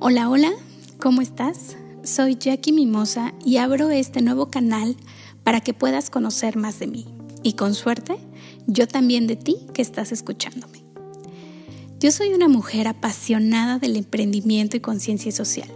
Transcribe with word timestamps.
Hola, 0.00 0.30
hola, 0.30 0.52
¿cómo 1.00 1.22
estás? 1.22 1.76
Soy 2.04 2.36
Jackie 2.36 2.70
Mimosa 2.70 3.34
y 3.44 3.56
abro 3.56 3.90
este 3.90 4.22
nuevo 4.22 4.46
canal 4.46 4.94
para 5.42 5.60
que 5.60 5.74
puedas 5.74 6.08
conocer 6.08 6.56
más 6.56 6.78
de 6.78 6.86
mí 6.86 7.06
y 7.42 7.54
con 7.54 7.74
suerte 7.74 8.16
yo 8.68 8.86
también 8.86 9.26
de 9.26 9.34
ti 9.34 9.56
que 9.74 9.82
estás 9.82 10.12
escuchándome. 10.12 10.84
Yo 11.98 12.12
soy 12.12 12.32
una 12.32 12.46
mujer 12.46 12.86
apasionada 12.86 13.80
del 13.80 13.96
emprendimiento 13.96 14.76
y 14.76 14.80
conciencia 14.80 15.32
social. 15.32 15.68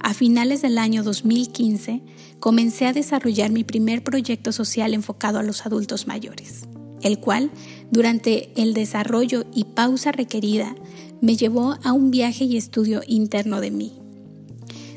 A 0.00 0.14
finales 0.14 0.60
del 0.60 0.76
año 0.76 1.04
2015 1.04 2.02
comencé 2.40 2.86
a 2.86 2.92
desarrollar 2.92 3.52
mi 3.52 3.62
primer 3.62 4.02
proyecto 4.02 4.50
social 4.50 4.94
enfocado 4.94 5.38
a 5.38 5.44
los 5.44 5.64
adultos 5.64 6.08
mayores, 6.08 6.64
el 7.04 7.20
cual, 7.20 7.50
durante 7.90 8.50
el 8.60 8.74
desarrollo 8.74 9.44
y 9.54 9.64
pausa 9.64 10.10
requerida, 10.10 10.74
me 11.20 11.36
llevó 11.36 11.76
a 11.84 11.92
un 11.92 12.10
viaje 12.10 12.44
y 12.44 12.56
estudio 12.56 13.02
interno 13.06 13.60
de 13.60 13.70
mí, 13.70 13.92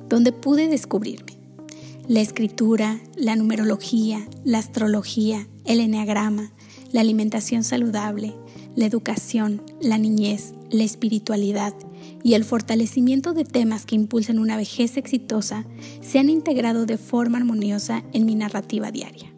donde 0.10 0.32
pude 0.32 0.68
descubrirme. 0.68 1.38
La 2.08 2.22
escritura, 2.22 3.00
la 3.16 3.36
numerología, 3.36 4.28
la 4.44 4.58
astrología, 4.58 5.48
el 5.66 5.82
enneagrama, 5.82 6.52
la 6.92 7.02
alimentación 7.02 7.64
saludable, 7.64 8.34
la 8.76 8.86
educación, 8.86 9.62
la 9.82 9.98
niñez, 9.98 10.54
la 10.70 10.84
espiritualidad 10.84 11.74
y 12.24 12.34
el 12.34 12.44
fortalecimiento 12.44 13.34
de 13.34 13.44
temas 13.44 13.86
que 13.86 13.96
impulsan 13.96 14.40
una 14.40 14.58
vejez 14.58 14.98
exitosa 14.98 15.66
se 16.02 16.20
han 16.20 16.30
integrado 16.30 16.86
de 16.86 16.98
forma 16.98 17.38
armoniosa 17.38 18.04
en 18.14 18.26
mi 18.26 18.36
narrativa 18.36 18.92
diaria, 18.92 19.34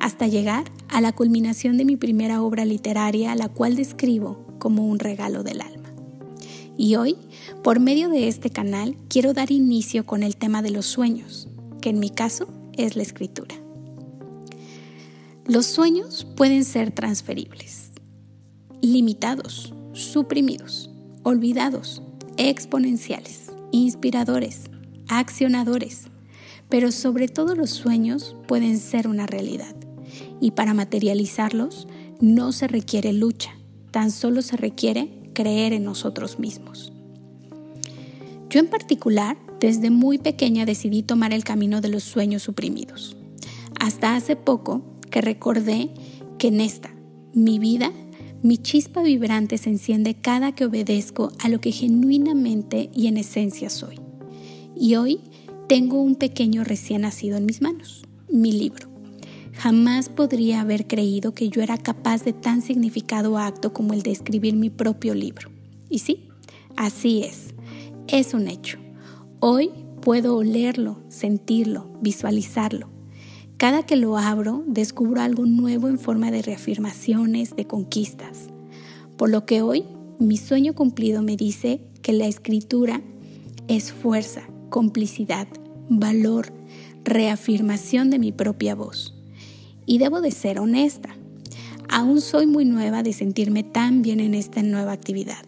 hasta 0.00 0.26
llegar 0.26 0.64
a 0.88 1.00
la 1.00 1.12
culminación 1.12 1.76
de 1.76 1.84
mi 1.84 1.96
primera 1.96 2.42
obra 2.42 2.64
literaria, 2.64 3.34
la 3.34 3.48
cual 3.48 3.76
describo 3.76 4.44
como 4.58 4.86
un 4.86 4.98
regalo 4.98 5.42
del 5.42 5.60
alma. 5.60 5.90
Y 6.76 6.96
hoy, 6.96 7.16
por 7.62 7.78
medio 7.78 8.08
de 8.08 8.26
este 8.26 8.50
canal, 8.50 8.96
quiero 9.08 9.34
dar 9.34 9.52
inicio 9.52 10.06
con 10.06 10.22
el 10.22 10.36
tema 10.36 10.62
de 10.62 10.70
los 10.70 10.86
sueños, 10.86 11.48
que 11.82 11.90
en 11.90 12.00
mi 12.00 12.08
caso 12.08 12.48
es 12.72 12.96
la 12.96 13.02
escritura. 13.02 13.54
Los 15.46 15.66
sueños 15.66 16.26
pueden 16.36 16.64
ser 16.64 16.90
transferibles, 16.90 17.90
limitados, 18.80 19.74
suprimidos, 19.92 20.90
olvidados, 21.22 22.02
exponenciales, 22.38 23.50
inspiradores, 23.72 24.70
accionadores, 25.08 26.04
pero 26.70 26.92
sobre 26.92 27.28
todo 27.28 27.54
los 27.54 27.70
sueños 27.70 28.36
pueden 28.46 28.78
ser 28.78 29.08
una 29.08 29.26
realidad. 29.26 29.74
Y 30.40 30.52
para 30.52 30.74
materializarlos 30.74 31.86
no 32.20 32.52
se 32.52 32.68
requiere 32.68 33.12
lucha, 33.12 33.54
tan 33.90 34.10
solo 34.10 34.42
se 34.42 34.56
requiere 34.56 35.08
creer 35.32 35.72
en 35.72 35.84
nosotros 35.84 36.38
mismos. 36.38 36.92
Yo 38.50 38.60
en 38.60 38.68
particular, 38.68 39.38
desde 39.60 39.90
muy 39.90 40.18
pequeña 40.18 40.66
decidí 40.66 41.02
tomar 41.02 41.32
el 41.32 41.44
camino 41.44 41.80
de 41.80 41.88
los 41.88 42.02
sueños 42.02 42.42
suprimidos. 42.42 43.16
Hasta 43.78 44.16
hace 44.16 44.36
poco 44.36 44.82
que 45.10 45.20
recordé 45.20 45.90
que 46.38 46.48
en 46.48 46.60
esta, 46.60 46.90
mi 47.32 47.58
vida, 47.58 47.92
mi 48.42 48.58
chispa 48.58 49.02
vibrante 49.02 49.58
se 49.58 49.70
enciende 49.70 50.14
cada 50.14 50.52
que 50.52 50.64
obedezco 50.64 51.30
a 51.38 51.48
lo 51.48 51.60
que 51.60 51.72
genuinamente 51.72 52.90
y 52.94 53.06
en 53.06 53.18
esencia 53.18 53.70
soy. 53.70 54.00
Y 54.74 54.96
hoy 54.96 55.20
tengo 55.68 56.00
un 56.00 56.16
pequeño 56.16 56.64
recién 56.64 57.02
nacido 57.02 57.36
en 57.36 57.46
mis 57.46 57.62
manos, 57.62 58.02
mi 58.28 58.50
libro. 58.50 58.89
Jamás 59.54 60.08
podría 60.08 60.60
haber 60.60 60.86
creído 60.86 61.32
que 61.32 61.48
yo 61.48 61.62
era 61.62 61.76
capaz 61.76 62.24
de 62.24 62.32
tan 62.32 62.62
significado 62.62 63.38
acto 63.38 63.72
como 63.72 63.92
el 63.92 64.02
de 64.02 64.10
escribir 64.10 64.54
mi 64.54 64.70
propio 64.70 65.14
libro. 65.14 65.50
Y 65.88 65.98
sí, 65.98 66.28
así 66.76 67.22
es. 67.22 67.54
Es 68.08 68.34
un 68.34 68.48
hecho. 68.48 68.78
Hoy 69.40 69.70
puedo 70.00 70.36
olerlo, 70.36 71.00
sentirlo, 71.08 71.90
visualizarlo. 72.00 72.88
Cada 73.56 73.84
que 73.84 73.96
lo 73.96 74.16
abro, 74.16 74.64
descubro 74.66 75.20
algo 75.20 75.44
nuevo 75.44 75.88
en 75.88 75.98
forma 75.98 76.30
de 76.30 76.40
reafirmaciones, 76.40 77.54
de 77.56 77.66
conquistas. 77.66 78.48
Por 79.18 79.28
lo 79.28 79.44
que 79.44 79.60
hoy, 79.60 79.84
mi 80.18 80.38
sueño 80.38 80.74
cumplido 80.74 81.22
me 81.22 81.36
dice 81.36 81.82
que 82.00 82.14
la 82.14 82.26
escritura 82.26 83.02
es 83.68 83.92
fuerza, 83.92 84.42
complicidad, 84.70 85.46
valor, 85.90 86.52
reafirmación 87.04 88.08
de 88.08 88.18
mi 88.18 88.32
propia 88.32 88.74
voz. 88.74 89.19
Y 89.86 89.98
debo 89.98 90.20
de 90.20 90.30
ser 90.30 90.58
honesta. 90.58 91.16
Aún 91.88 92.20
soy 92.20 92.46
muy 92.46 92.64
nueva 92.64 93.02
de 93.02 93.12
sentirme 93.12 93.64
tan 93.64 94.02
bien 94.02 94.20
en 94.20 94.34
esta 94.34 94.62
nueva 94.62 94.92
actividad, 94.92 95.44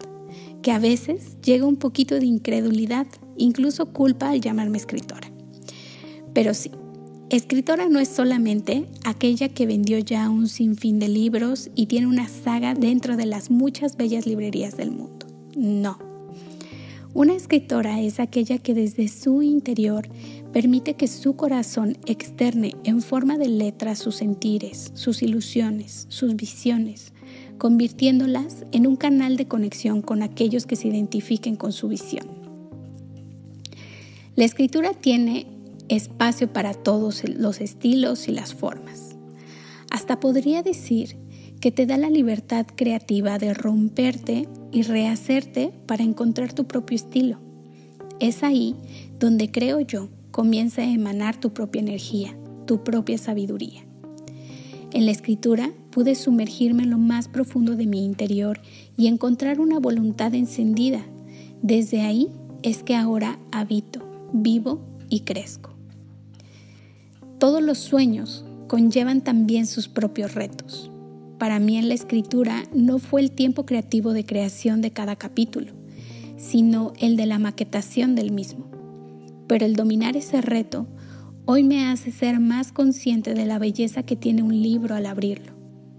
que 0.62 0.72
a 0.72 0.78
veces 0.78 1.36
llega 1.42 1.66
un 1.66 1.76
poquito 1.76 2.18
de 2.18 2.26
incredulidad, 2.26 3.06
incluso 3.36 3.86
culpa 3.92 4.30
al 4.30 4.40
llamarme 4.40 4.78
escritora. 4.78 5.30
Pero 6.34 6.54
sí, 6.54 6.70
escritora 7.30 7.88
no 7.88 8.00
es 8.00 8.08
solamente 8.08 8.86
aquella 9.04 9.48
que 9.48 9.66
vendió 9.66 9.98
ya 9.98 10.28
un 10.28 10.48
sinfín 10.48 10.98
de 10.98 11.08
libros 11.08 11.70
y 11.76 11.86
tiene 11.86 12.08
una 12.08 12.28
saga 12.28 12.74
dentro 12.74 13.16
de 13.16 13.26
las 13.26 13.50
muchas 13.50 13.96
bellas 13.96 14.26
librerías 14.26 14.76
del 14.76 14.90
mundo. 14.90 15.26
No. 15.54 16.11
Una 17.14 17.34
escritora 17.34 18.00
es 18.00 18.20
aquella 18.20 18.56
que 18.56 18.72
desde 18.72 19.06
su 19.08 19.42
interior 19.42 20.08
permite 20.50 20.94
que 20.94 21.06
su 21.06 21.36
corazón 21.36 21.98
externe 22.06 22.74
en 22.84 23.02
forma 23.02 23.36
de 23.36 23.48
letras 23.48 23.98
sus 23.98 24.16
sentires, 24.16 24.92
sus 24.94 25.22
ilusiones, 25.22 26.06
sus 26.08 26.36
visiones, 26.36 27.12
convirtiéndolas 27.58 28.64
en 28.72 28.86
un 28.86 28.96
canal 28.96 29.36
de 29.36 29.46
conexión 29.46 30.00
con 30.00 30.22
aquellos 30.22 30.64
que 30.64 30.74
se 30.74 30.88
identifiquen 30.88 31.54
con 31.56 31.72
su 31.72 31.88
visión. 31.88 32.26
La 34.34 34.46
escritura 34.46 34.94
tiene 34.94 35.46
espacio 35.90 36.50
para 36.50 36.72
todos 36.72 37.28
los 37.28 37.60
estilos 37.60 38.26
y 38.26 38.32
las 38.32 38.54
formas. 38.54 39.16
Hasta 39.90 40.18
podría 40.18 40.62
decir 40.62 41.18
que 41.62 41.70
te 41.70 41.86
da 41.86 41.96
la 41.96 42.10
libertad 42.10 42.66
creativa 42.74 43.38
de 43.38 43.54
romperte 43.54 44.48
y 44.72 44.82
rehacerte 44.82 45.72
para 45.86 46.02
encontrar 46.02 46.52
tu 46.52 46.64
propio 46.64 46.96
estilo. 46.96 47.38
Es 48.18 48.42
ahí 48.42 48.74
donde 49.20 49.52
creo 49.52 49.78
yo 49.78 50.08
comienza 50.32 50.82
a 50.82 50.90
emanar 50.90 51.38
tu 51.38 51.52
propia 51.52 51.80
energía, 51.80 52.36
tu 52.66 52.82
propia 52.82 53.16
sabiduría. 53.16 53.84
En 54.92 55.06
la 55.06 55.12
escritura 55.12 55.70
pude 55.92 56.16
sumergirme 56.16 56.82
en 56.82 56.90
lo 56.90 56.98
más 56.98 57.28
profundo 57.28 57.76
de 57.76 57.86
mi 57.86 58.04
interior 58.04 58.60
y 58.96 59.06
encontrar 59.06 59.60
una 59.60 59.78
voluntad 59.78 60.34
encendida. 60.34 61.06
Desde 61.62 62.00
ahí 62.00 62.26
es 62.64 62.82
que 62.82 62.96
ahora 62.96 63.38
habito, 63.52 64.00
vivo 64.32 64.80
y 65.08 65.20
crezco. 65.20 65.70
Todos 67.38 67.62
los 67.62 67.78
sueños 67.78 68.44
conllevan 68.66 69.20
también 69.20 69.68
sus 69.68 69.86
propios 69.86 70.34
retos. 70.34 70.91
Para 71.42 71.58
mí 71.58 71.76
en 71.76 71.88
la 71.88 71.94
escritura 71.94 72.62
no 72.72 73.00
fue 73.00 73.20
el 73.20 73.32
tiempo 73.32 73.66
creativo 73.66 74.12
de 74.12 74.24
creación 74.24 74.80
de 74.80 74.92
cada 74.92 75.16
capítulo, 75.16 75.72
sino 76.36 76.92
el 77.00 77.16
de 77.16 77.26
la 77.26 77.40
maquetación 77.40 78.14
del 78.14 78.30
mismo 78.30 78.72
pero 79.52 79.66
el 79.66 79.76
dominar 79.76 80.16
ese 80.16 80.40
reto 80.40 80.86
hoy 81.44 81.62
me 81.62 81.84
hace 81.84 82.10
ser 82.10 82.40
más 82.40 82.72
consciente 82.72 83.34
de 83.34 83.44
la 83.44 83.58
belleza 83.58 84.02
que 84.02 84.16
tiene 84.16 84.42
un 84.42 84.62
libro 84.62 84.94
al 84.94 85.04
abrirlo. 85.04 85.52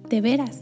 De 0.10 0.22
veras. 0.22 0.62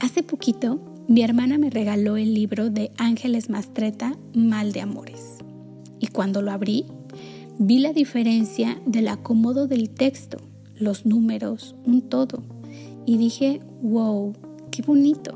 Hace 0.00 0.22
poquito 0.22 0.80
mi 1.06 1.20
hermana 1.20 1.58
me 1.58 1.68
regaló 1.68 2.16
el 2.16 2.32
libro 2.32 2.70
de 2.70 2.92
Ángeles 2.96 3.50
Mastreta, 3.50 4.16
Mal 4.34 4.72
de 4.72 4.80
Amores. 4.80 5.36
Y 6.00 6.06
cuando 6.06 6.40
lo 6.40 6.50
abrí, 6.50 6.86
vi 7.58 7.80
la 7.80 7.92
diferencia 7.92 8.80
del 8.86 9.08
acomodo 9.08 9.66
del 9.66 9.90
texto, 9.90 10.38
los 10.74 11.04
números, 11.04 11.74
un 11.84 12.00
todo. 12.00 12.42
Y 13.04 13.16
dije, 13.16 13.60
wow, 13.82 14.34
qué 14.70 14.82
bonito. 14.82 15.34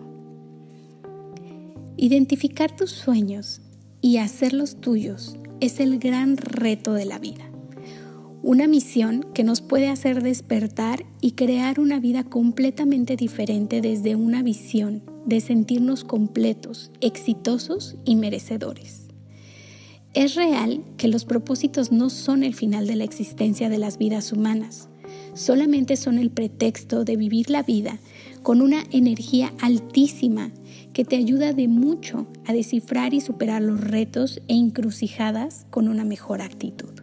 Identificar 1.97 2.75
tus 2.75 2.91
sueños 2.91 3.61
y 4.01 4.19
hacerlos 4.19 4.81
tuyos 4.81 5.37
es 5.61 5.81
el 5.81 5.99
gran 5.99 6.37
reto 6.37 6.93
de 6.93 7.07
la 7.07 7.19
vida. 7.19 7.51
Una 8.43 8.69
misión 8.69 9.27
que 9.35 9.43
nos 9.43 9.61
puede 9.61 9.89
hacer 9.89 10.23
despertar 10.23 11.05
y 11.21 11.33
crear 11.33 11.81
una 11.81 11.99
vida 11.99 12.23
completamente 12.23 13.17
diferente 13.17 13.81
desde 13.81 14.15
una 14.15 14.43
visión 14.43 15.03
de 15.25 15.41
sentirnos 15.41 16.05
completos, 16.05 16.93
exitosos 17.01 17.97
y 18.05 18.15
merecedores. 18.15 19.07
Es 20.15 20.35
real 20.35 20.85
que 20.97 21.09
los 21.09 21.25
propósitos 21.25 21.93
no 21.93 22.09
son 22.09 22.43
el 22.43 22.55
final 22.55 22.87
de 22.87 22.97
la 22.97 23.05
existencia 23.05 23.69
de 23.69 23.79
las 23.79 23.99
vidas 23.99 24.33
humanas, 24.33 24.89
solamente 25.37 25.97
son 25.97 26.19
el 26.19 26.31
pretexto 26.31 27.05
de 27.05 27.17
vivir 27.17 27.51
la 27.51 27.63
vida 27.63 27.99
con 28.43 28.61
una 28.61 28.83
energía 28.91 29.53
altísima 29.61 30.51
que 30.93 31.05
te 31.05 31.17
ayuda 31.17 31.53
de 31.53 31.69
mucho 31.69 32.27
a 32.47 32.53
descifrar 32.53 33.15
y 33.15 33.21
superar 33.21 33.63
los 33.63 33.81
retos 33.81 34.41
e 34.49 34.55
encrucijadas 34.55 35.67
con 35.71 35.89
una 35.89 36.05
mejor 36.05 36.43
actitud. 36.43 37.03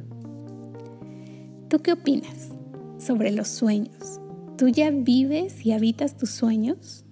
¿Tú 1.69 1.80
qué 1.80 1.94
opinas 1.94 2.50
sobre 2.97 3.31
los 3.31 3.47
sueños? 3.47 4.19
¿Tú 4.57 4.68
ya 4.68 4.89
vives 4.89 5.65
y 5.65 5.71
habitas 5.71 6.18
tus 6.18 6.31
sueños? 6.31 7.06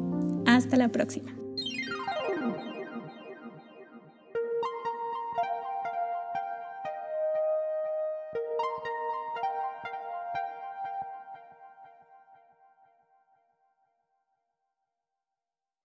Hasta 0.48 0.76
la 0.76 0.90
próxima. 0.90 1.43